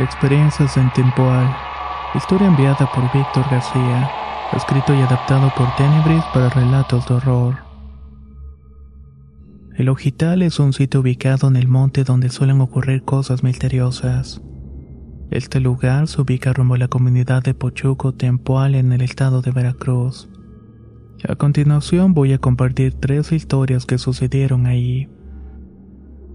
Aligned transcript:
Experiencias 0.00 0.76
en 0.76 0.92
Tempoal. 0.92 1.52
Historia 2.14 2.46
enviada 2.46 2.88
por 2.94 3.02
Víctor 3.12 3.44
García. 3.50 4.08
Escrito 4.56 4.94
y 4.94 5.00
adaptado 5.00 5.52
por 5.56 5.74
Tenebris 5.74 6.22
para 6.32 6.48
relatos 6.50 7.08
de 7.08 7.14
horror. 7.14 7.56
El 9.76 9.88
Ojital 9.88 10.42
es 10.42 10.60
un 10.60 10.72
sitio 10.72 11.00
ubicado 11.00 11.48
en 11.48 11.56
el 11.56 11.66
monte 11.66 12.04
donde 12.04 12.28
suelen 12.28 12.60
ocurrir 12.60 13.02
cosas 13.02 13.42
misteriosas. 13.42 14.40
Este 15.32 15.58
lugar 15.58 16.06
se 16.06 16.22
ubica 16.22 16.52
rumbo 16.52 16.76
a 16.76 16.78
la 16.78 16.88
comunidad 16.88 17.42
de 17.42 17.54
Pochuco 17.54 18.14
Tempoal 18.14 18.76
en 18.76 18.92
el 18.92 19.00
estado 19.00 19.42
de 19.42 19.50
Veracruz. 19.50 20.28
A 21.28 21.34
continuación 21.34 22.14
voy 22.14 22.34
a 22.34 22.38
compartir 22.38 22.94
tres 22.94 23.32
historias 23.32 23.84
que 23.84 23.98
sucedieron 23.98 24.66
ahí. 24.66 25.08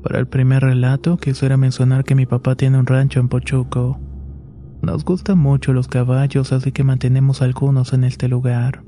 Para 0.04 0.20
el 0.20 0.28
primer 0.28 0.64
relato 0.64 1.16
quisiera 1.16 1.56
mencionar 1.56 2.04
que 2.04 2.14
mi 2.14 2.26
papá 2.26 2.56
tiene 2.56 2.78
un 2.78 2.86
rancho 2.86 3.22
en 3.22 3.30
Pochuco. 3.30 4.02
Nos 4.82 5.06
gustan 5.06 5.38
mucho 5.38 5.72
los 5.72 5.88
caballos, 5.88 6.52
así 6.52 6.74
que 6.74 6.84
mantenemos 6.84 7.42
algunos 7.42 7.94
en 7.94 8.04
este 8.04 8.28
lugar. 8.28 8.84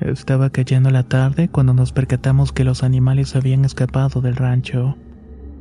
Estaba 0.00 0.50
cayendo 0.50 0.90
la 0.90 1.04
tarde 1.04 1.48
cuando 1.48 1.74
nos 1.74 1.92
percatamos 1.92 2.50
que 2.50 2.64
los 2.64 2.82
animales 2.82 3.36
habían 3.36 3.64
escapado 3.64 4.20
del 4.20 4.34
rancho. 4.34 4.96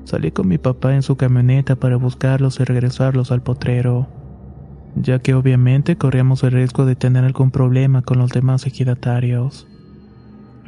Salí 0.04 0.32
con 0.32 0.48
mi 0.48 0.58
papá 0.58 0.96
en 0.96 1.04
su 1.04 1.16
camioneta 1.16 1.76
para 1.76 1.98
buscarlos 1.98 2.60
y 2.60 2.64
regresarlos 2.64 3.32
al 3.32 3.44
potrero, 3.44 4.08
ya 4.96 5.20
que 5.20 5.36
obviamente 5.36 5.96
corríamos 5.96 6.44
el 6.44 6.54
riesgo 6.54 6.88
de 6.88 6.96
tener 6.96 7.24
algún 7.24 7.52
problema 7.52 8.02
con 8.02 8.18
los 8.18 8.32
demás 8.32 8.66
ejidatarios. 8.66 9.69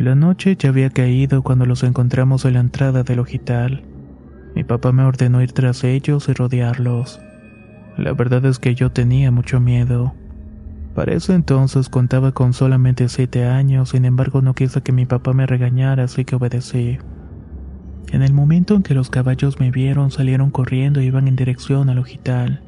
La 0.01 0.15
noche 0.15 0.55
ya 0.57 0.69
había 0.69 0.89
caído 0.89 1.43
cuando 1.43 1.67
los 1.67 1.83
encontramos 1.83 2.45
en 2.45 2.55
la 2.55 2.61
entrada 2.61 3.03
del 3.03 3.19
hospital. 3.19 3.83
Mi 4.55 4.63
papá 4.63 4.91
me 4.91 5.03
ordenó 5.03 5.43
ir 5.43 5.51
tras 5.51 5.83
ellos 5.83 6.27
y 6.27 6.33
rodearlos. 6.33 7.21
La 7.97 8.11
verdad 8.13 8.43
es 8.47 8.57
que 8.57 8.73
yo 8.73 8.91
tenía 8.91 9.29
mucho 9.29 9.59
miedo. 9.59 10.15
Para 10.95 11.13
ese 11.13 11.35
entonces 11.35 11.87
contaba 11.87 12.31
con 12.31 12.53
solamente 12.53 13.09
siete 13.09 13.45
años, 13.45 13.89
sin 13.89 14.05
embargo 14.05 14.41
no 14.41 14.55
quise 14.55 14.81
que 14.81 14.91
mi 14.91 15.05
papá 15.05 15.33
me 15.33 15.45
regañara, 15.45 16.05
así 16.05 16.25
que 16.25 16.35
obedecí. 16.35 16.97
En 18.11 18.23
el 18.23 18.33
momento 18.33 18.73
en 18.73 18.81
que 18.81 18.95
los 18.95 19.11
caballos 19.11 19.59
me 19.59 19.69
vieron, 19.69 20.09
salieron 20.09 20.49
corriendo 20.49 20.99
y 20.99 21.05
iban 21.05 21.27
en 21.27 21.35
dirección 21.35 21.91
al 21.91 21.99
hospital. 21.99 22.63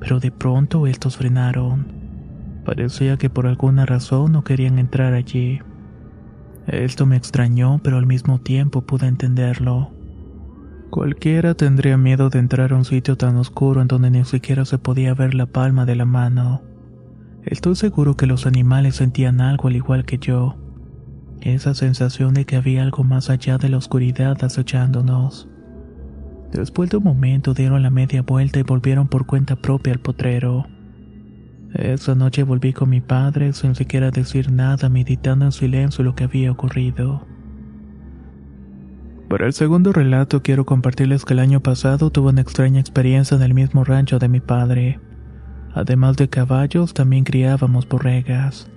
Pero 0.00 0.18
de 0.18 0.32
pronto 0.32 0.88
estos 0.88 1.18
frenaron. 1.18 1.86
Parecía 2.64 3.16
que 3.16 3.30
por 3.30 3.46
alguna 3.46 3.86
razón 3.86 4.32
no 4.32 4.42
querían 4.42 4.80
entrar 4.80 5.14
allí. 5.14 5.60
Esto 6.66 7.06
me 7.06 7.16
extrañó, 7.16 7.80
pero 7.82 7.98
al 7.98 8.06
mismo 8.06 8.40
tiempo 8.40 8.82
pude 8.82 9.06
entenderlo. 9.06 9.90
Cualquiera 10.90 11.54
tendría 11.54 11.96
miedo 11.96 12.30
de 12.30 12.38
entrar 12.38 12.72
a 12.72 12.76
un 12.76 12.84
sitio 12.84 13.16
tan 13.16 13.36
oscuro 13.36 13.82
en 13.82 13.88
donde 13.88 14.10
ni 14.10 14.24
siquiera 14.24 14.64
se 14.64 14.78
podía 14.78 15.12
ver 15.12 15.34
la 15.34 15.46
palma 15.46 15.84
de 15.84 15.96
la 15.96 16.04
mano. 16.04 16.62
Estoy 17.42 17.74
seguro 17.74 18.16
que 18.16 18.26
los 18.26 18.46
animales 18.46 18.96
sentían 18.96 19.40
algo 19.40 19.68
al 19.68 19.76
igual 19.76 20.04
que 20.04 20.18
yo. 20.18 20.56
Esa 21.40 21.74
sensación 21.74 22.32
de 22.32 22.46
que 22.46 22.56
había 22.56 22.82
algo 22.82 23.04
más 23.04 23.28
allá 23.28 23.58
de 23.58 23.68
la 23.68 23.76
oscuridad 23.76 24.42
acechándonos. 24.42 25.48
Después 26.52 26.88
de 26.90 26.98
un 26.98 27.04
momento 27.04 27.52
dieron 27.52 27.82
la 27.82 27.90
media 27.90 28.22
vuelta 28.22 28.60
y 28.60 28.62
volvieron 28.62 29.08
por 29.08 29.26
cuenta 29.26 29.56
propia 29.56 29.92
al 29.92 29.98
potrero. 29.98 30.66
Esa 31.74 32.14
noche 32.14 32.44
volví 32.44 32.72
con 32.72 32.88
mi 32.88 33.00
padre 33.00 33.52
sin 33.52 33.74
siquiera 33.74 34.12
decir 34.12 34.52
nada, 34.52 34.88
meditando 34.88 35.44
en 35.44 35.52
silencio 35.52 36.04
lo 36.04 36.14
que 36.14 36.24
había 36.24 36.52
ocurrido. 36.52 37.26
Para 39.28 39.46
el 39.46 39.52
segundo 39.52 39.92
relato 39.92 40.42
quiero 40.42 40.64
compartirles 40.64 41.24
que 41.24 41.32
el 41.32 41.40
año 41.40 41.60
pasado 41.60 42.10
tuve 42.10 42.30
una 42.30 42.42
extraña 42.42 42.78
experiencia 42.78 43.36
en 43.36 43.42
el 43.42 43.54
mismo 43.54 43.82
rancho 43.82 44.20
de 44.20 44.28
mi 44.28 44.38
padre. 44.38 45.00
Además 45.74 46.16
de 46.16 46.28
caballos, 46.28 46.94
también 46.94 47.24
criábamos 47.24 47.88
borregas. 47.88 48.70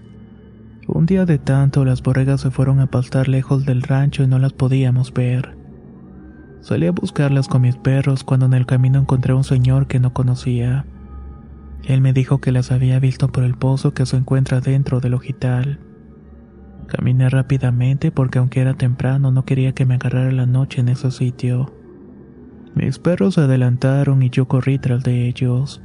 Un 0.88 1.06
día 1.06 1.26
de 1.28 1.38
tanto, 1.38 1.86
las 1.86 2.02
borregas 2.02 2.42
se 2.42 2.50
fueron 2.50 2.80
a 2.80 2.88
pastar 2.88 3.28
lejos 3.28 3.66
del 3.66 3.84
rancho 3.84 4.24
y 4.24 4.28
no 4.28 4.40
las 4.40 4.54
podíamos 4.54 5.14
ver. 5.14 5.56
Salí 6.62 6.88
a 6.88 6.92
buscarlas 6.92 7.48
con 7.48 7.62
mis 7.62 7.78
perros 7.78 8.24
cuando 8.24 8.48
en 8.48 8.56
el 8.56 8.66
camino 8.66 8.98
encontré 8.98 9.34
a 9.34 9.36
un 9.36 9.44
señor 9.44 9.86
que 9.86 10.00
no 10.00 10.14
conocía. 10.14 10.88
Él 11.84 12.02
me 12.02 12.14
dijo 12.14 12.40
que 12.40 12.52
las 12.52 12.72
había 12.72 13.00
visto 13.00 13.30
por 13.30 13.44
el 13.44 13.56
pozo 13.56 13.94
que 13.94 14.06
se 14.06 14.18
encuentra 14.18 14.60
dentro 14.60 15.00
del 15.00 15.14
hospital. 15.14 15.80
Caminé 16.88 17.30
rápidamente 17.30 18.12
porque 18.12 18.40
aunque 18.40 18.62
era 18.62 18.74
temprano 18.74 19.32
no 19.32 19.46
quería 19.46 19.74
que 19.74 19.86
me 19.86 19.96
agarrara 19.96 20.32
la 20.32 20.46
noche 20.46 20.82
en 20.82 20.90
ese 20.90 21.12
sitio. 21.12 21.74
Mis 22.76 23.00
perros 23.00 23.36
se 23.36 23.42
adelantaron 23.42 24.22
y 24.24 24.30
yo 24.30 24.48
corrí 24.48 24.80
tras 24.80 25.04
de 25.04 25.28
ellos. 25.28 25.82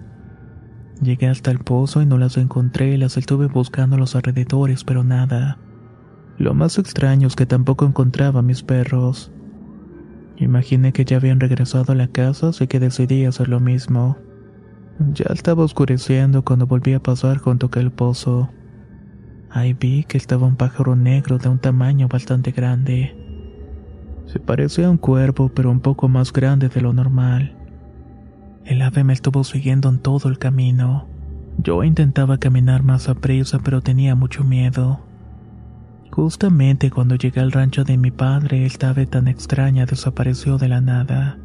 Llegué 1.00 1.28
hasta 1.28 1.50
el 1.50 1.58
pozo 1.58 2.02
y 2.02 2.06
no 2.06 2.18
las 2.18 2.36
encontré 2.36 2.96
las 2.98 3.16
estuve 3.16 3.46
buscando 3.46 3.96
a 3.96 3.98
los 3.98 4.14
alrededores, 4.14 4.84
pero 4.84 5.02
nada. 5.02 5.58
Lo 6.38 6.54
más 6.54 6.78
extraño 6.78 7.26
es 7.26 7.36
que 7.36 7.46
tampoco 7.46 7.84
encontraba 7.84 8.40
a 8.40 8.42
mis 8.42 8.62
perros. 8.62 9.32
Imaginé 10.36 10.92
que 10.92 11.04
ya 11.04 11.16
habían 11.16 11.40
regresado 11.40 11.92
a 11.92 11.96
la 11.96 12.08
casa, 12.08 12.48
así 12.48 12.66
que 12.66 12.80
decidí 12.80 13.24
hacer 13.24 13.48
lo 13.48 13.58
mismo. 13.58 14.16
Ya 15.10 15.26
estaba 15.30 15.64
oscureciendo 15.64 16.44
cuando 16.44 16.66
volví 16.66 16.94
a 16.94 17.02
pasar 17.02 17.38
junto 17.38 17.70
a 17.74 17.80
el 17.80 17.90
pozo. 17.90 18.50
Ahí 19.50 19.74
vi 19.74 20.04
que 20.04 20.16
estaba 20.16 20.46
un 20.46 20.56
pájaro 20.56 20.96
negro 20.96 21.38
de 21.38 21.48
un 21.48 21.58
tamaño 21.58 22.08
bastante 22.08 22.52
grande. 22.52 23.16
Se 24.26 24.38
parecía 24.38 24.86
a 24.86 24.90
un 24.90 24.98
cuervo, 24.98 25.50
pero 25.50 25.70
un 25.70 25.80
poco 25.80 26.08
más 26.08 26.32
grande 26.32 26.68
de 26.68 26.80
lo 26.80 26.92
normal. 26.92 27.54
El 28.64 28.80
ave 28.80 29.04
me 29.04 29.12
estuvo 29.12 29.44
siguiendo 29.44 29.88
en 29.88 29.98
todo 29.98 30.28
el 30.28 30.38
camino. 30.38 31.08
Yo 31.58 31.84
intentaba 31.84 32.38
caminar 32.38 32.82
más 32.82 33.08
a 33.08 33.14
prisa, 33.14 33.58
pero 33.58 33.82
tenía 33.82 34.14
mucho 34.14 34.44
miedo. 34.44 35.00
Justamente 36.10 36.90
cuando 36.90 37.16
llegué 37.16 37.40
al 37.40 37.52
rancho 37.52 37.84
de 37.84 37.98
mi 37.98 38.10
padre, 38.10 38.64
esta 38.64 38.90
ave 38.90 39.06
tan 39.06 39.28
extraña 39.28 39.84
desapareció 39.84 40.58
de 40.58 40.68
la 40.68 40.80
nada. 40.80 41.38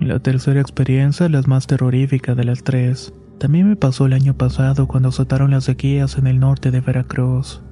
La 0.00 0.18
tercera 0.18 0.62
experiencia, 0.62 1.28
la 1.28 1.42
más 1.42 1.66
terrorífica 1.66 2.34
de 2.34 2.44
las 2.44 2.64
tres, 2.64 3.12
también 3.38 3.68
me 3.68 3.76
pasó 3.76 4.06
el 4.06 4.14
año 4.14 4.34
pasado 4.34 4.88
cuando 4.88 5.10
azotaron 5.10 5.50
las 5.50 5.64
sequías 5.64 6.16
en 6.16 6.26
el 6.26 6.40
norte 6.40 6.70
de 6.70 6.80
Veracruz. 6.80 7.62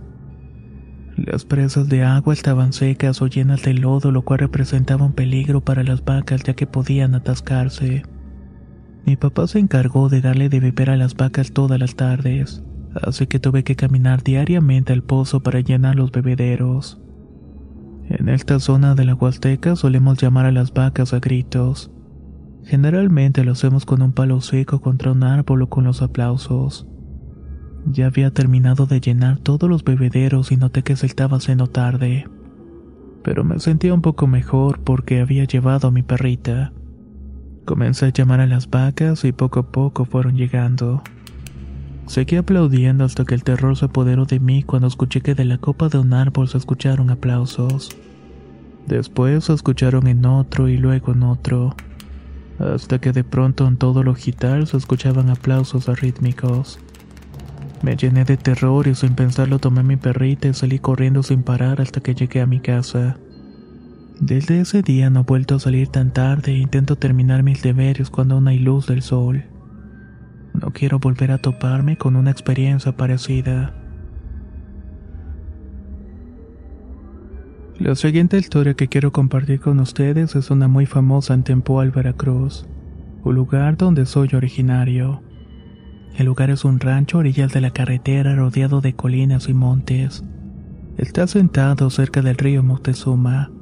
Las 1.17 1.47
presas 1.47 1.89
de 1.89 2.05
agua 2.05 2.35
estaban 2.35 2.75
secas 2.75 3.23
o 3.23 3.29
llenas 3.29 3.63
de 3.63 3.73
lodo, 3.73 4.13
lo 4.13 4.23
cual 4.23 4.41
representaba 4.41 5.07
un 5.07 5.15
peligro 5.15 5.63
para 5.63 5.83
las 5.83 6.05
vacas 6.05 6.43
ya 6.43 6.53
que 6.53 6.67
podían 6.67 7.15
atascarse. 7.15 8.03
Mi 9.07 9.17
papá 9.17 9.47
se 9.47 9.59
encargó 9.59 10.11
de 10.11 10.21
darle 10.21 10.51
de 10.51 10.61
beber 10.61 10.91
a 10.91 10.97
las 10.99 11.17
vacas 11.17 11.53
todas 11.53 11.81
las 11.81 11.97
tardes, 11.97 12.63
así 13.03 13.27
que 13.27 13.41
tuve 13.41 13.65
que 13.65 13.75
caminar 13.75 14.23
diariamente 14.23 14.93
al 14.93 15.03
pozo 15.03 15.43
para 15.43 15.61
llenar 15.61 15.97
los 15.97 16.13
bebederos. 16.13 17.01
En 18.11 18.29
esta 18.29 18.61
zona 18.61 18.95
de 18.95 19.07
la 19.07 19.15
Huasteca 19.15 19.77
solemos 19.77 20.19
llamar 20.21 20.45
a 20.45 20.53
las 20.53 20.75
vacas 20.75 21.15
a 21.15 21.21
gritos. 21.21 21.91
Generalmente 22.69 23.45
lo 23.45 23.53
hacemos 23.53 23.87
con 23.87 24.03
un 24.03 24.13
palo 24.13 24.43
seco 24.43 24.83
contra 24.83 25.13
un 25.13 25.23
árbol 25.23 25.63
o 25.63 25.71
con 25.71 25.85
los 25.85 26.03
aplausos. 26.03 26.87
Ya 27.87 28.09
había 28.09 28.31
terminado 28.31 28.85
de 28.85 29.01
llenar 29.01 29.39
todos 29.39 29.71
los 29.71 29.85
bebederos 29.85 30.53
y 30.53 30.59
noté 30.59 30.83
que 30.83 30.95
se 30.95 31.07
estaba 31.07 31.39
haciendo 31.39 31.69
tarde. 31.69 32.27
pero 33.25 33.43
me 33.43 33.59
sentía 33.59 33.93
un 33.95 34.03
poco 34.03 34.27
mejor 34.27 34.81
porque 34.81 35.21
había 35.21 35.45
llevado 35.45 35.89
a 35.89 35.91
mi 35.91 36.03
perrita. 36.03 36.73
Comencé 37.65 38.07
a 38.07 38.13
llamar 38.13 38.41
a 38.41 38.47
las 38.47 38.69
vacas 38.69 39.25
y 39.25 39.33
poco 39.33 39.61
a 39.61 39.73
poco 39.73 40.05
fueron 40.05 40.37
llegando. 40.37 41.03
Seguí 42.07 42.37
aplaudiendo 42.37 43.05
hasta 43.05 43.25
que 43.25 43.35
el 43.35 43.45
terror 43.45 43.79
se 43.79 43.87
apoderó 43.87 44.27
de 44.27 44.41
mí 44.41 44.63
cuando 44.63 44.89
escuché 44.89 45.23
que 45.23 45.35
de 45.35 45.47
la 45.47 45.57
copa 45.57 45.89
de 45.89 45.99
un 45.99 46.13
árbol 46.13 46.49
se 46.49 46.59
escucharon 46.59 47.09
aplausos. 47.09 47.97
Después 48.87 49.45
se 49.45 49.55
escucharon 49.55 50.07
en 50.07 50.27
otro 50.27 50.69
y 50.69 50.77
luego 50.77 51.13
en 51.13 51.23
otro, 51.23 51.75
hasta 52.59 53.01
que 53.01 53.13
de 53.13 53.25
pronto 53.25 53.67
en 53.67 53.77
todo 53.77 54.03
lo 54.03 54.15
gital 54.15 54.67
se 54.67 54.77
escuchaban 54.77 55.31
aplausos 55.31 55.89
arrítmicos. 55.89 56.79
Me 57.83 57.97
llené 57.97 58.25
de 58.25 58.37
terror 58.37 58.89
y 58.89 58.95
sin 58.95 59.15
pensarlo 59.15 59.59
tomé 59.59 59.83
mi 59.83 59.97
perrita 59.97 60.49
y 60.49 60.55
salí 60.55 60.79
corriendo 60.79 61.23
sin 61.23 61.43
parar 61.43 61.81
hasta 61.81 62.01
que 62.01 62.15
llegué 62.15 62.41
a 62.41 62.47
mi 62.47 62.61
casa. 62.61 63.19
Desde 64.21 64.61
ese 64.61 64.83
día 64.83 65.11
no 65.11 65.21
he 65.21 65.23
vuelto 65.23 65.55
a 65.55 65.61
salir 65.61 65.89
tan 65.89 66.13
tarde 66.13 66.53
e 66.53 66.59
intento 66.59 66.97
terminar 66.97 67.45
mis 67.45 67.63
deberes 67.63 68.11
cuando 68.11 68.35
aún 68.35 68.49
hay 68.49 68.59
luz 68.59 68.89
del 68.89 69.03
sol. 69.03 69.45
No 70.55 70.73
quiero 70.73 70.99
volver 70.99 71.31
a 71.31 71.39
toparme 71.39 71.97
con 71.97 72.17
una 72.17 72.33
experiencia 72.33 72.97
parecida. 72.97 73.75
La 77.79 77.95
siguiente 77.95 78.37
historia 78.37 78.75
que 78.75 78.89
quiero 78.89 79.13
compartir 79.13 79.61
con 79.61 79.79
ustedes 79.79 80.35
es 80.35 80.51
una 80.51 80.67
muy 80.67 80.85
famosa 80.85 81.33
en 81.35 81.45
Tempoal, 81.45 81.93
Veracruz, 81.93 82.67
un 83.23 83.37
lugar 83.37 83.77
donde 83.77 84.05
soy 84.05 84.31
originario. 84.35 85.23
El 86.17 86.27
lugar 86.27 86.51
es 86.51 86.65
un 86.65 86.81
rancho 86.81 87.19
a 87.19 87.21
orillas 87.21 87.53
de 87.53 87.61
la 87.61 87.71
carretera 87.71 88.35
rodeado 88.35 88.81
de 88.81 88.95
colinas 88.95 89.49
y 89.49 89.55
montes. 89.55 90.25
Está 90.97 91.29
sentado 91.29 91.89
cerca 91.91 92.21
del 92.21 92.37
río 92.37 92.65
Moctezuma. 92.65 93.53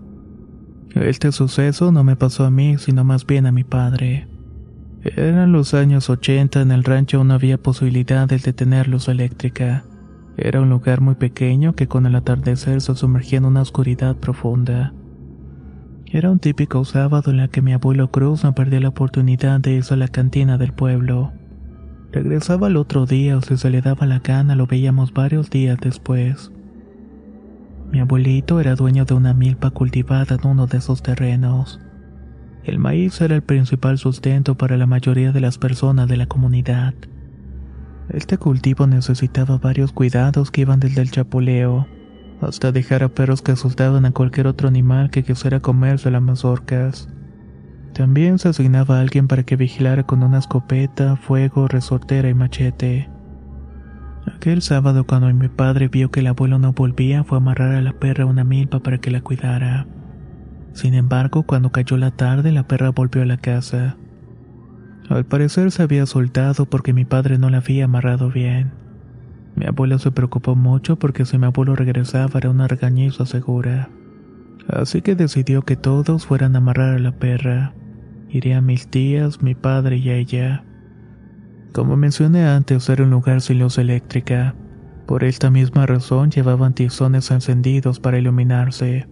Este 0.95 1.31
suceso 1.31 1.93
no 1.93 2.03
me 2.03 2.17
pasó 2.17 2.47
a 2.47 2.51
mí, 2.51 2.79
sino 2.79 3.05
más 3.05 3.27
bien 3.27 3.45
a 3.45 3.53
mi 3.53 3.65
padre. 3.65 4.29
Eran 5.03 5.53
los 5.53 5.75
años 5.75 6.09
80, 6.09 6.63
en 6.63 6.71
el 6.71 6.85
rancho 6.85 7.23
no 7.23 7.35
había 7.35 7.59
posibilidades 7.59 8.45
de 8.45 8.55
tener 8.55 8.89
luz 8.89 9.09
eléctrica. 9.09 9.85
Era 10.37 10.61
un 10.61 10.69
lugar 10.69 11.01
muy 11.01 11.15
pequeño 11.15 11.75
que 11.75 11.87
con 11.87 12.05
el 12.05 12.15
atardecer 12.15 12.81
se 12.81 12.95
sumergía 12.95 13.39
en 13.39 13.47
una 13.47 13.63
oscuridad 13.63 14.17
profunda. 14.17 14.93
Era 16.07 16.31
un 16.31 16.39
típico 16.39 16.85
sábado 16.85 17.31
en 17.31 17.41
el 17.41 17.49
que 17.49 17.63
mi 17.63 17.73
abuelo 17.73 18.11
Cruz 18.11 18.45
no 18.45 18.55
perdía 18.55 18.81
la 18.81 18.91
oportunidad 18.91 19.61
de 19.61 19.73
irse 19.73 19.95
a 19.95 19.97
la 19.97 20.09
cantina 20.09 20.59
del 20.59 20.73
pueblo. 20.73 21.33
Regresaba 22.13 22.69
el 22.69 22.77
otro 22.77 23.07
día 23.07 23.37
o 23.37 23.43
si 23.43 23.57
se 23.57 23.71
le 23.71 23.81
daba 23.81 24.07
la 24.07 24.21
gana 24.21 24.55
lo 24.55 24.67
veíamos 24.67 25.13
varios 25.13 25.51
días 25.51 25.79
después. 25.81 26.53
Mi 27.91 28.01
abuelito 28.01 28.61
era 28.61 28.75
dueño 28.75 29.05
de 29.05 29.15
una 29.15 29.33
milpa 29.33 29.71
cultivada 29.71 30.37
en 30.37 30.47
uno 30.49 30.67
de 30.67 30.79
esos 30.79 31.03
terrenos. 31.03 31.81
El 32.65 32.79
maíz 32.79 33.21
era 33.21 33.35
el 33.35 33.43
principal 33.43 33.97
sustento 33.97 34.57
para 34.57 34.77
la 34.77 34.87
mayoría 34.87 35.33
de 35.33 35.41
las 35.41 35.57
personas 35.57 36.09
de 36.09 36.17
la 36.17 36.27
comunidad. 36.27 36.95
Este 38.09 38.39
cultivo 38.39 38.87
necesitaba 38.87 39.59
varios 39.59 39.93
cuidados 39.93 40.51
que 40.51 40.63
iban 40.63 40.81
desde 40.81 41.03
el 41.03 41.11
chapuleo 41.11 41.87
hasta 42.41 42.73
dejar 42.73 43.03
a 43.03 43.09
perros 43.09 43.43
que 43.43 43.53
asustaban 43.53 44.05
a 44.05 44.13
cualquier 44.13 44.47
otro 44.47 44.69
animal 44.69 45.11
que 45.11 45.23
quisiera 45.23 45.61
comerse 45.61 46.11
las 46.11 46.23
mazorcas. 46.23 47.09
También 47.95 48.39
se 48.39 48.49
asignaba 48.49 48.99
a 48.99 49.01
alguien 49.01 49.27
para 49.27 49.43
que 49.43 49.57
vigilara 49.57 50.03
con 50.03 50.23
una 50.23 50.39
escopeta, 50.39 51.17
fuego, 51.17 51.67
resortera 51.67 52.29
y 52.29 52.35
machete. 52.35 53.09
Aquel 54.27 54.61
sábado 54.61 55.07
cuando 55.07 55.33
mi 55.33 55.49
padre 55.49 55.89
vio 55.89 56.11
que 56.11 56.21
el 56.21 56.27
abuelo 56.27 56.59
no 56.59 56.73
volvía 56.73 57.25
fue 57.25 57.39
a 57.39 57.41
amarrar 57.41 57.75
a 57.75 57.81
la 57.81 57.93
perra 57.93 58.27
una 58.27 58.45
milpa 58.45 58.81
para 58.81 58.99
que 58.99 59.11
la 59.11 59.23
cuidara. 59.23 59.87
Sin 60.75 60.93
embargo, 60.93 61.45
cuando 61.45 61.71
cayó 61.71 61.97
la 61.97 62.11
tarde, 62.11 62.53
la 62.53 62.67
perra 62.67 62.91
volvió 62.91 63.23
a 63.23 63.27
la 63.27 63.39
casa. 63.39 63.97
Al 65.09 65.25
parecer 65.25 65.71
se 65.71 65.83
había 65.83 66.05
soltado 66.07 66.67
porque 66.67 66.93
mi 66.93 67.05
padre 67.05 67.39
no 67.39 67.49
la 67.49 67.59
había 67.59 67.85
amarrado 67.85 68.31
bien. 68.31 68.73
Mi 69.55 69.67
abuelo 69.67 69.99
se 69.99 70.11
preocupó 70.11 70.55
mucho 70.55 70.99
porque 70.99 71.25
si 71.25 71.39
mi 71.39 71.47
abuelo 71.47 71.77
regresaba 71.77 72.39
era 72.39 72.51
una 72.51 72.69
regañiza 72.69 73.25
segura. 73.25 73.89
Así 74.69 75.03
que 75.03 75.15
decidió 75.15 75.63
que 75.63 75.77
todos 75.77 76.27
fueran 76.27 76.57
a 76.57 76.59
amarrar 76.59 76.95
a 76.95 76.99
la 76.99 77.13
perra. 77.13 77.73
Irían 78.29 78.67
mis 78.67 78.89
tías, 78.89 79.43
mi 79.43 79.55
padre 79.55 79.97
y 79.97 80.11
ella. 80.11 80.65
Como 81.73 81.97
mencioné 81.97 82.47
antes, 82.47 82.89
era 82.89 83.05
un 83.05 83.11
lugar 83.11 83.41
sin 83.41 83.61
luz 83.61 83.79
eléctrica. 83.79 84.55
Por 85.07 85.23
esta 85.23 85.51
misma 85.51 85.87
razón 85.87 86.31
llevaban 86.31 86.75
tizones 86.75 87.31
encendidos 87.31 88.01
para 88.01 88.19
iluminarse. 88.19 89.07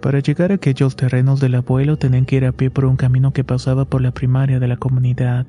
Para 0.00 0.20
llegar 0.20 0.52
a 0.52 0.56
aquellos 0.56 0.94
terrenos 0.94 1.40
del 1.40 1.56
abuelo 1.56 1.96
tenían 1.96 2.24
que 2.24 2.36
ir 2.36 2.44
a 2.44 2.52
pie 2.52 2.70
por 2.70 2.84
un 2.84 2.96
camino 2.96 3.32
que 3.32 3.42
pasaba 3.42 3.84
por 3.84 4.00
la 4.00 4.12
primaria 4.12 4.60
de 4.60 4.68
la 4.68 4.76
comunidad. 4.76 5.46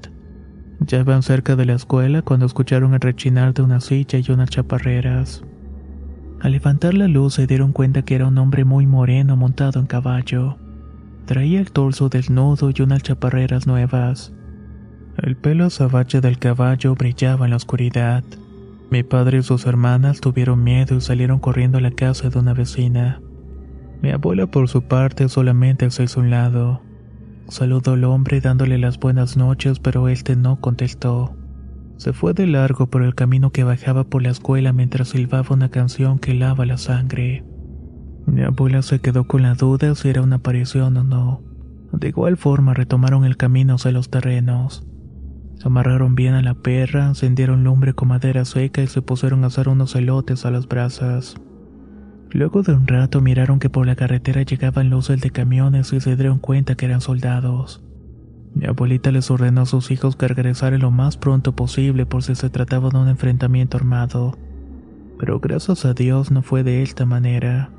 Ya 0.79 0.99
iban 0.99 1.21
cerca 1.21 1.55
de 1.55 1.65
la 1.65 1.73
escuela 1.73 2.23
cuando 2.23 2.45
escucharon 2.45 2.93
el 2.93 3.01
rechinar 3.01 3.53
de 3.53 3.61
una 3.61 3.79
silla 3.79 4.17
y 4.17 4.31
unas 4.31 4.49
chaparreras. 4.49 5.43
Al 6.41 6.53
levantar 6.53 6.93
la 6.93 7.07
luz 7.07 7.35
se 7.35 7.47
dieron 7.47 7.73
cuenta 7.73 8.01
que 8.01 8.15
era 8.15 8.27
un 8.27 8.37
hombre 8.37 8.65
muy 8.65 8.87
moreno 8.87 9.35
montado 9.35 9.79
en 9.79 9.85
caballo. 9.85 10.57
Traía 11.25 11.59
el 11.59 11.71
torso 11.71 12.09
desnudo 12.09 12.71
y 12.73 12.81
unas 12.81 13.03
chaparreras 13.03 13.67
nuevas. 13.67 14.33
El 15.17 15.35
pelo 15.35 15.65
azabache 15.65 16.21
del 16.21 16.39
caballo 16.39 16.95
brillaba 16.95 17.45
en 17.45 17.51
la 17.51 17.57
oscuridad. 17.57 18.23
Mi 18.89 19.03
padre 19.03 19.39
y 19.39 19.43
sus 19.43 19.67
hermanas 19.67 20.21
tuvieron 20.21 20.63
miedo 20.63 20.95
y 20.95 21.01
salieron 21.01 21.39
corriendo 21.39 21.77
a 21.77 21.81
la 21.81 21.91
casa 21.91 22.29
de 22.29 22.39
una 22.39 22.53
vecina. 22.53 23.21
Mi 24.01 24.11
abuela 24.11 24.47
por 24.47 24.69
su 24.69 24.83
parte 24.83 25.27
solamente 25.27 25.89
se 25.91 26.03
hizo 26.03 26.21
un 26.21 26.29
lado. 26.29 26.81
Saludó 27.49 27.93
al 27.93 28.03
hombre 28.05 28.39
dándole 28.39 28.77
las 28.77 28.99
buenas 28.99 29.35
noches, 29.35 29.79
pero 29.79 30.07
este 30.07 30.35
no 30.35 30.61
contestó. 30.61 31.35
Se 31.97 32.13
fue 32.13 32.33
de 32.33 32.47
largo 32.47 32.87
por 32.87 33.03
el 33.03 33.13
camino 33.13 33.51
que 33.51 33.65
bajaba 33.65 34.05
por 34.05 34.21
la 34.21 34.29
escuela 34.29 34.71
mientras 34.71 35.09
silbaba 35.09 35.53
una 35.53 35.69
canción 35.69 36.17
que 36.17 36.33
lava 36.33 36.65
la 36.65 36.77
sangre. 36.77 37.43
Mi 38.25 38.43
abuela 38.43 38.81
se 38.83 38.99
quedó 38.99 39.25
con 39.25 39.41
la 39.41 39.55
duda 39.55 39.93
si 39.95 40.07
era 40.07 40.21
una 40.21 40.37
aparición 40.37 40.95
o 40.95 41.03
no. 41.03 41.41
De 41.91 42.07
igual 42.07 42.37
forma 42.37 42.73
retomaron 42.73 43.25
el 43.25 43.35
camino 43.35 43.75
hacia 43.75 43.91
los 43.91 44.09
terrenos. 44.09 44.85
Amarraron 45.63 46.15
bien 46.15 46.35
a 46.35 46.41
la 46.41 46.53
perra, 46.53 47.05
encendieron 47.05 47.65
lumbre 47.65 47.93
con 47.93 48.07
madera 48.07 48.45
seca 48.45 48.81
y 48.81 48.87
se 48.87 49.01
pusieron 49.01 49.43
a 49.43 49.47
hacer 49.47 49.67
unos 49.67 49.93
elotes 49.95 50.45
a 50.45 50.51
las 50.51 50.67
brasas. 50.67 51.35
Luego 52.31 52.61
de 52.61 52.73
un 52.73 52.85
rato 52.85 53.21
miraron 53.21 53.59
que 53.59 53.69
por 53.69 53.87
la 53.87 53.95
carretera 53.95 54.43
llegaban 54.43 54.89
luces 54.89 55.19
de 55.19 55.31
camiones 55.31 55.91
y 55.93 55.99
se 55.99 56.15
dieron 56.15 56.37
cuenta 56.37 56.75
que 56.75 56.85
eran 56.85 57.01
soldados. 57.01 57.83
Mi 58.53 58.67
abuelita 58.67 59.11
les 59.11 59.31
ordenó 59.31 59.61
a 59.61 59.65
sus 59.65 59.89
hijos 59.89 60.15
que 60.15 60.27
regresaran 60.27 60.81
lo 60.81 60.91
más 60.91 61.17
pronto 61.17 61.55
posible 61.55 62.05
por 62.05 62.21
si 62.23 62.35
se 62.35 62.49
trataba 62.49 62.89
de 62.89 62.97
un 62.97 63.07
enfrentamiento 63.07 63.77
armado. 63.77 64.37
Pero 65.17 65.39
gracias 65.39 65.85
a 65.85 65.93
Dios 65.93 66.29
no 66.29 66.43
fue 66.43 66.63
de 66.63 66.83
esta 66.83 67.05
manera. 67.05 67.71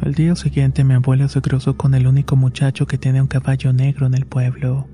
Al 0.00 0.14
día 0.14 0.34
siguiente 0.34 0.82
mi 0.82 0.94
abuela 0.94 1.28
se 1.28 1.40
cruzó 1.40 1.76
con 1.76 1.94
el 1.94 2.06
único 2.08 2.34
muchacho 2.34 2.86
que 2.86 2.98
tenía 2.98 3.22
un 3.22 3.28
caballo 3.28 3.72
negro 3.72 4.06
en 4.06 4.14
el 4.14 4.26
pueblo. 4.26 4.88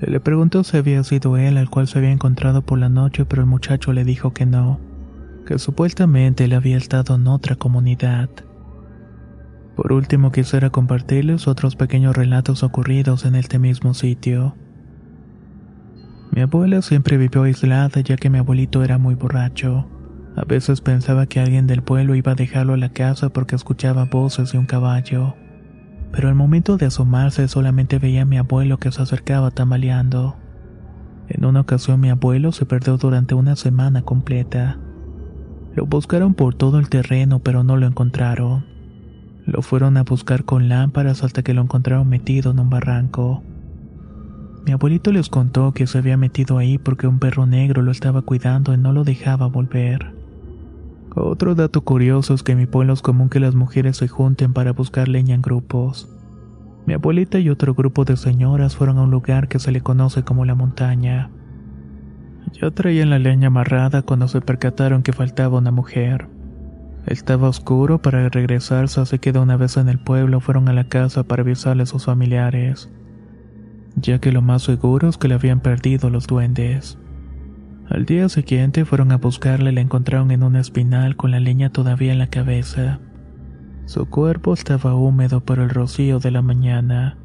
Le 0.00 0.20
preguntó 0.20 0.62
si 0.64 0.76
había 0.76 1.02
sido 1.04 1.36
él 1.36 1.56
al 1.56 1.70
cual 1.70 1.86
se 1.86 1.98
había 1.98 2.10
encontrado 2.10 2.60
por 2.62 2.78
la 2.78 2.88
noche, 2.88 3.24
pero 3.24 3.42
el 3.42 3.48
muchacho 3.48 3.92
le 3.92 4.04
dijo 4.04 4.32
que 4.32 4.44
no 4.44 4.91
que 5.44 5.58
supuestamente 5.58 6.44
él 6.44 6.52
había 6.52 6.76
estado 6.76 7.14
en 7.16 7.26
otra 7.26 7.56
comunidad. 7.56 8.30
Por 9.76 9.92
último 9.92 10.32
quisiera 10.32 10.70
compartirles 10.70 11.48
otros 11.48 11.76
pequeños 11.76 12.16
relatos 12.16 12.62
ocurridos 12.62 13.24
en 13.24 13.34
este 13.34 13.58
mismo 13.58 13.94
sitio. 13.94 14.54
Mi 16.30 16.42
abuela 16.42 16.82
siempre 16.82 17.16
vivió 17.16 17.42
aislada 17.42 18.00
ya 18.00 18.16
que 18.16 18.30
mi 18.30 18.38
abuelito 18.38 18.82
era 18.82 18.98
muy 18.98 19.14
borracho. 19.14 19.88
A 20.36 20.44
veces 20.44 20.80
pensaba 20.80 21.26
que 21.26 21.40
alguien 21.40 21.66
del 21.66 21.82
pueblo 21.82 22.14
iba 22.14 22.32
a 22.32 22.36
dejarlo 22.36 22.74
a 22.74 22.78
la 22.78 22.88
casa 22.88 23.28
porque 23.28 23.54
escuchaba 23.54 24.06
voces 24.06 24.52
de 24.52 24.58
un 24.58 24.66
caballo. 24.66 25.34
Pero 26.10 26.28
al 26.28 26.34
momento 26.34 26.76
de 26.76 26.86
asomarse 26.86 27.48
solamente 27.48 27.98
veía 27.98 28.22
a 28.22 28.26
mi 28.26 28.38
abuelo 28.38 28.78
que 28.78 28.92
se 28.92 29.02
acercaba 29.02 29.50
tambaleando. 29.50 30.36
En 31.28 31.44
una 31.44 31.60
ocasión 31.60 32.00
mi 32.00 32.10
abuelo 32.10 32.52
se 32.52 32.66
perdió 32.66 32.96
durante 32.98 33.34
una 33.34 33.56
semana 33.56 34.02
completa. 34.02 34.78
Lo 35.74 35.86
buscaron 35.86 36.34
por 36.34 36.54
todo 36.54 36.78
el 36.78 36.88
terreno, 36.88 37.38
pero 37.38 37.64
no 37.64 37.76
lo 37.76 37.86
encontraron. 37.86 38.64
Lo 39.46 39.62
fueron 39.62 39.96
a 39.96 40.04
buscar 40.04 40.44
con 40.44 40.68
lámparas 40.68 41.24
hasta 41.24 41.42
que 41.42 41.54
lo 41.54 41.62
encontraron 41.62 42.08
metido 42.08 42.50
en 42.50 42.60
un 42.60 42.70
barranco. 42.70 43.42
Mi 44.64 44.72
abuelito 44.72 45.10
les 45.10 45.28
contó 45.28 45.72
que 45.72 45.86
se 45.86 45.98
había 45.98 46.16
metido 46.16 46.58
ahí 46.58 46.78
porque 46.78 47.06
un 47.06 47.18
perro 47.18 47.46
negro 47.46 47.82
lo 47.82 47.90
estaba 47.90 48.22
cuidando 48.22 48.72
y 48.72 48.76
no 48.76 48.92
lo 48.92 49.02
dejaba 49.02 49.46
volver. 49.46 50.14
Otro 51.14 51.54
dato 51.54 51.80
curioso 51.80 52.34
es 52.34 52.42
que 52.42 52.52
en 52.52 52.58
mi 52.58 52.66
pueblo 52.66 52.92
es 52.92 53.02
común 53.02 53.28
que 53.28 53.40
las 53.40 53.54
mujeres 53.54 53.96
se 53.96 54.08
junten 54.08 54.52
para 54.52 54.72
buscar 54.72 55.08
leña 55.08 55.34
en 55.34 55.42
grupos. 55.42 56.08
Mi 56.86 56.94
abuelita 56.94 57.38
y 57.38 57.48
otro 57.48 57.74
grupo 57.74 58.04
de 58.04 58.16
señoras 58.16 58.76
fueron 58.76 58.98
a 58.98 59.02
un 59.02 59.10
lugar 59.10 59.48
que 59.48 59.58
se 59.58 59.72
le 59.72 59.80
conoce 59.80 60.22
como 60.22 60.44
la 60.44 60.54
montaña. 60.54 61.30
Ya 62.52 62.70
traían 62.70 63.10
la 63.10 63.18
leña 63.18 63.48
amarrada 63.48 64.02
cuando 64.02 64.28
se 64.28 64.40
percataron 64.40 65.02
que 65.02 65.12
faltaba 65.12 65.58
una 65.58 65.70
mujer. 65.70 66.28
Estaba 67.06 67.48
oscuro 67.48 68.00
para 68.00 68.28
regresarse, 68.28 69.00
así 69.00 69.18
que 69.18 69.32
de 69.32 69.40
una 69.40 69.56
vez 69.56 69.76
en 69.76 69.88
el 69.88 69.98
pueblo 69.98 70.40
fueron 70.40 70.68
a 70.68 70.72
la 70.72 70.84
casa 70.84 71.24
para 71.24 71.42
avisarle 71.42 71.82
a 71.82 71.86
sus 71.86 72.04
familiares, 72.04 72.90
ya 73.96 74.20
que 74.20 74.32
lo 74.32 74.42
más 74.42 74.62
seguro 74.62 75.08
es 75.08 75.18
que 75.18 75.28
le 75.28 75.34
habían 75.34 75.60
perdido 75.60 76.10
los 76.10 76.26
duendes. 76.26 76.98
Al 77.90 78.06
día 78.06 78.28
siguiente 78.28 78.84
fueron 78.84 79.12
a 79.12 79.18
buscarla 79.18 79.70
y 79.70 79.74
la 79.74 79.80
encontraron 79.80 80.30
en 80.30 80.44
un 80.44 80.56
espinal 80.56 81.16
con 81.16 81.32
la 81.32 81.40
leña 81.40 81.70
todavía 81.70 82.12
en 82.12 82.18
la 82.18 82.28
cabeza. 82.28 83.00
Su 83.84 84.06
cuerpo 84.06 84.54
estaba 84.54 84.94
húmedo 84.94 85.44
por 85.44 85.58
el 85.58 85.68
rocío 85.68 86.20
de 86.20 86.30
la 86.30 86.40
mañana. 86.40 87.18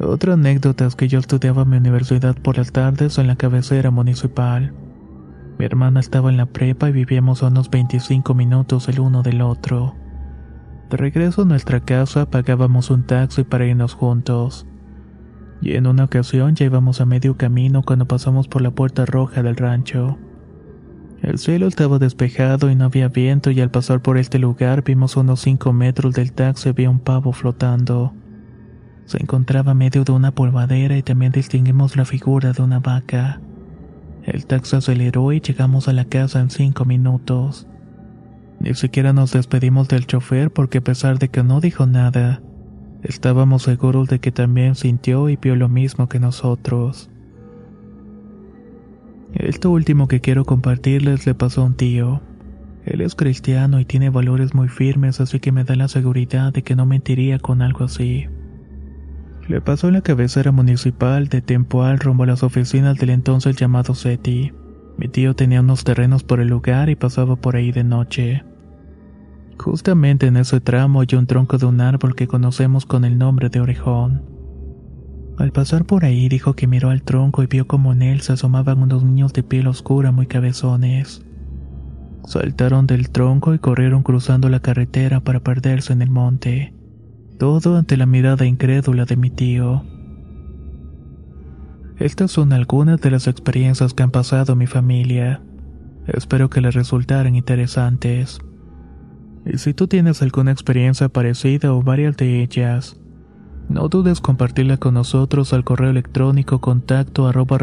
Otra 0.00 0.34
anécdota 0.34 0.84
es 0.86 0.94
que 0.94 1.08
yo 1.08 1.18
estudiaba 1.18 1.64
mi 1.64 1.78
universidad 1.78 2.36
por 2.36 2.58
las 2.58 2.70
tardes 2.70 3.16
en 3.18 3.26
la 3.26 3.36
cabecera 3.36 3.90
municipal. 3.90 4.74
Mi 5.58 5.64
hermana 5.64 6.00
estaba 6.00 6.28
en 6.28 6.36
la 6.36 6.46
prepa 6.46 6.90
y 6.90 6.92
vivíamos 6.92 7.42
a 7.42 7.46
unos 7.46 7.70
25 7.70 8.34
minutos 8.34 8.88
el 8.88 9.00
uno 9.00 9.22
del 9.22 9.40
otro. 9.40 9.94
De 10.90 10.98
regreso 10.98 11.42
a 11.42 11.44
nuestra 11.46 11.80
casa 11.80 12.30
pagábamos 12.30 12.90
un 12.90 13.04
taxi 13.04 13.42
para 13.42 13.66
irnos 13.66 13.94
juntos. 13.94 14.66
Y 15.62 15.76
en 15.76 15.86
una 15.86 16.04
ocasión 16.04 16.54
ya 16.54 16.66
íbamos 16.66 17.00
a 17.00 17.06
medio 17.06 17.38
camino 17.38 17.82
cuando 17.82 18.06
pasamos 18.06 18.48
por 18.48 18.60
la 18.60 18.72
puerta 18.72 19.06
roja 19.06 19.42
del 19.42 19.56
rancho. 19.56 20.18
El 21.22 21.38
cielo 21.38 21.66
estaba 21.66 21.98
despejado 21.98 22.70
y 22.70 22.74
no 22.74 22.84
había 22.84 23.08
viento 23.08 23.50
y 23.50 23.62
al 23.62 23.70
pasar 23.70 24.02
por 24.02 24.18
este 24.18 24.38
lugar 24.38 24.84
vimos 24.84 25.16
unos 25.16 25.40
5 25.40 25.72
metros 25.72 26.14
del 26.14 26.32
taxi 26.32 26.68
había 26.68 26.90
un 26.90 27.00
pavo 27.00 27.32
flotando. 27.32 28.12
Se 29.06 29.22
encontraba 29.22 29.72
medio 29.72 30.02
de 30.02 30.10
una 30.10 30.32
polvadera 30.32 30.98
y 30.98 31.02
también 31.02 31.30
distinguimos 31.30 31.96
la 31.96 32.04
figura 32.04 32.52
de 32.52 32.62
una 32.62 32.80
vaca. 32.80 33.40
El 34.24 34.46
taxi 34.46 34.74
aceleró 34.74 35.32
y 35.32 35.40
llegamos 35.40 35.86
a 35.86 35.92
la 35.92 36.04
casa 36.04 36.40
en 36.40 36.50
cinco 36.50 36.84
minutos. 36.84 37.68
Ni 38.58 38.74
siquiera 38.74 39.12
nos 39.12 39.32
despedimos 39.32 39.86
del 39.86 40.06
chofer 40.06 40.50
porque 40.50 40.78
a 40.78 40.84
pesar 40.84 41.20
de 41.20 41.28
que 41.28 41.44
no 41.44 41.60
dijo 41.60 41.86
nada, 41.86 42.42
estábamos 43.04 43.62
seguros 43.62 44.08
de 44.08 44.18
que 44.18 44.32
también 44.32 44.74
sintió 44.74 45.28
y 45.28 45.36
vio 45.36 45.54
lo 45.54 45.68
mismo 45.68 46.08
que 46.08 46.18
nosotros. 46.18 47.08
Esto 49.34 49.70
último 49.70 50.08
que 50.08 50.20
quiero 50.20 50.44
compartirles 50.44 51.26
le 51.26 51.34
pasó 51.34 51.62
a 51.62 51.66
un 51.66 51.74
tío. 51.74 52.22
Él 52.84 53.02
es 53.02 53.14
cristiano 53.14 53.78
y 53.78 53.84
tiene 53.84 54.10
valores 54.10 54.52
muy 54.52 54.68
firmes, 54.68 55.20
así 55.20 55.38
que 55.38 55.52
me 55.52 55.62
da 55.62 55.76
la 55.76 55.86
seguridad 55.86 56.52
de 56.52 56.62
que 56.62 56.74
no 56.74 56.86
mentiría 56.86 57.38
con 57.38 57.62
algo 57.62 57.84
así. 57.84 58.26
Le 59.48 59.60
pasó 59.60 59.86
en 59.86 59.94
la 59.94 60.00
cabecera 60.00 60.50
municipal 60.50 61.28
de 61.28 61.40
Tempoal 61.40 62.00
rumbo 62.00 62.24
a 62.24 62.26
las 62.26 62.42
oficinas 62.42 62.96
del 62.96 63.10
entonces 63.10 63.54
llamado 63.54 63.94
SETI. 63.94 64.52
Mi 64.98 65.08
tío 65.08 65.36
tenía 65.36 65.60
unos 65.60 65.84
terrenos 65.84 66.24
por 66.24 66.40
el 66.40 66.48
lugar 66.48 66.88
y 66.88 66.96
pasaba 66.96 67.36
por 67.36 67.54
ahí 67.54 67.70
de 67.70 67.84
noche. 67.84 68.44
Justamente 69.56 70.26
en 70.26 70.36
ese 70.36 70.60
tramo 70.60 71.00
hay 71.00 71.16
un 71.16 71.26
tronco 71.26 71.58
de 71.58 71.66
un 71.66 71.80
árbol 71.80 72.16
que 72.16 72.26
conocemos 72.26 72.86
con 72.86 73.04
el 73.04 73.18
nombre 73.18 73.48
de 73.48 73.60
orejón. 73.60 74.22
Al 75.38 75.52
pasar 75.52 75.84
por 75.84 76.04
ahí 76.04 76.28
dijo 76.28 76.54
que 76.54 76.66
miró 76.66 76.90
al 76.90 77.02
tronco 77.02 77.42
y 77.42 77.46
vio 77.46 77.68
como 77.68 77.92
en 77.92 78.02
él 78.02 78.22
se 78.22 78.32
asomaban 78.32 78.82
unos 78.82 79.04
niños 79.04 79.32
de 79.32 79.44
piel 79.44 79.68
oscura 79.68 80.10
muy 80.10 80.26
cabezones. 80.26 81.24
Saltaron 82.24 82.88
del 82.88 83.10
tronco 83.10 83.54
y 83.54 83.60
corrieron 83.60 84.02
cruzando 84.02 84.48
la 84.48 84.60
carretera 84.60 85.20
para 85.20 85.40
perderse 85.40 85.92
en 85.92 86.02
el 86.02 86.10
monte. 86.10 86.75
Todo 87.38 87.76
ante 87.76 87.96
la 87.96 88.06
mirada 88.06 88.46
incrédula 88.46 89.04
de 89.04 89.16
mi 89.16 89.30
tío. 89.30 89.84
Estas 91.98 92.30
son 92.30 92.52
algunas 92.52 93.00
de 93.00 93.10
las 93.10 93.26
experiencias 93.26 93.94
que 93.94 94.02
han 94.02 94.10
pasado 94.10 94.56
mi 94.56 94.66
familia. 94.66 95.42
Espero 96.06 96.50
que 96.50 96.60
les 96.60 96.74
resultaran 96.74 97.34
interesantes. 97.34 98.38
Y 99.44 99.58
si 99.58 99.74
tú 99.74 99.86
tienes 99.86 100.22
alguna 100.22 100.52
experiencia 100.52 101.08
parecida 101.08 101.72
o 101.72 101.82
varias 101.82 102.16
de 102.16 102.42
ellas, 102.42 102.96
no 103.68 103.88
dudes 103.88 104.20
compartirla 104.20 104.76
con 104.76 104.94
nosotros 104.94 105.52
al 105.52 105.64
correo 105.64 105.90
electrónico 105.90 106.60
contacto 106.60 107.26
arroba. 107.26 107.58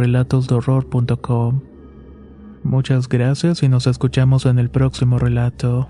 Muchas 2.63 3.09
gracias 3.09 3.63
y 3.63 3.69
nos 3.69 3.87
escuchamos 3.87 4.45
en 4.45 4.59
el 4.59 4.69
próximo 4.69 5.19
relato. 5.19 5.89